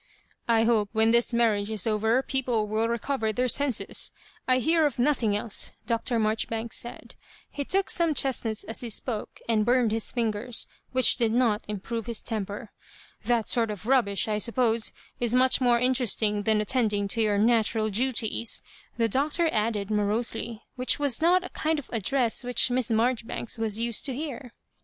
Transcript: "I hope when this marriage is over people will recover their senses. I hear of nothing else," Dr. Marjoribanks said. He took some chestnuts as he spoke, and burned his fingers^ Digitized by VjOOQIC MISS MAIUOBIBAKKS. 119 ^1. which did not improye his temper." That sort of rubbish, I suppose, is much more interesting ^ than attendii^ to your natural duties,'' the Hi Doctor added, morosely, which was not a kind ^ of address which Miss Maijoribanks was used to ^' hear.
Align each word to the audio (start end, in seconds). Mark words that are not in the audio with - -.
"I 0.47 0.63
hope 0.63 0.89
when 0.93 1.11
this 1.11 1.31
marriage 1.31 1.69
is 1.69 1.85
over 1.85 2.23
people 2.23 2.65
will 2.67 2.87
recover 2.89 3.31
their 3.31 3.47
senses. 3.47 4.11
I 4.47 4.57
hear 4.57 4.87
of 4.87 4.97
nothing 4.97 5.37
else," 5.37 5.69
Dr. 5.85 6.17
Marjoribanks 6.17 6.75
said. 6.75 7.13
He 7.51 7.63
took 7.65 7.87
some 7.91 8.15
chestnuts 8.15 8.63
as 8.63 8.81
he 8.81 8.89
spoke, 8.89 9.39
and 9.47 9.63
burned 9.63 9.91
his 9.91 10.11
fingers^ 10.11 10.11
Digitized 10.11 10.17
by 10.17 10.41
VjOOQIC 10.41 10.49
MISS 10.49 10.65
MAIUOBIBAKKS. 10.65 10.89
119 10.89 10.89
^1. 10.89 10.93
which 10.95 11.15
did 11.17 11.31
not 11.33 11.65
improye 11.67 12.07
his 12.07 12.23
temper." 12.23 12.71
That 13.25 13.47
sort 13.47 13.69
of 13.69 13.85
rubbish, 13.85 14.27
I 14.27 14.37
suppose, 14.39 14.91
is 15.19 15.35
much 15.35 15.61
more 15.61 15.79
interesting 15.79 16.41
^ 16.41 16.45
than 16.45 16.59
attendii^ 16.59 17.07
to 17.07 17.21
your 17.21 17.37
natural 17.37 17.91
duties,'' 17.91 18.63
the 18.97 19.03
Hi 19.03 19.07
Doctor 19.07 19.49
added, 19.53 19.91
morosely, 19.91 20.63
which 20.77 20.97
was 20.97 21.21
not 21.21 21.43
a 21.43 21.49
kind 21.49 21.75
^ 21.79 21.79
of 21.79 21.87
address 21.93 22.43
which 22.43 22.71
Miss 22.71 22.89
Maijoribanks 22.89 23.59
was 23.59 23.79
used 23.79 24.03
to 24.07 24.13
^' 24.13 24.15
hear. 24.15 24.51